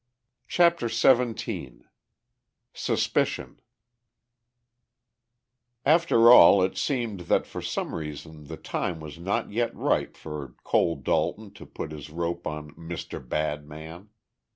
CHAPTER 0.47 0.89
XVII 0.89 1.83
SUSPICION 2.73 3.59
After 5.85 6.31
all 6.31 6.63
it 6.63 6.75
seemed 6.75 7.19
that 7.29 7.45
for 7.45 7.61
some 7.61 7.93
reason 7.93 8.45
the 8.45 8.57
time 8.57 8.99
was 8.99 9.19
not 9.19 9.51
yet 9.51 9.75
ripe 9.75 10.17
for 10.17 10.55
Cole 10.63 10.95
Dalton 10.95 11.51
to 11.53 11.67
put 11.67 11.91
his 11.91 12.09
rope 12.09 12.47
on 12.47 12.71
"Mr. 12.73 13.19
Badman". 13.21 14.09